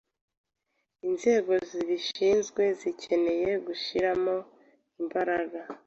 [1.07, 4.35] inzego zibishinzwe zikeneye gushiramo
[5.01, 5.59] imbaraga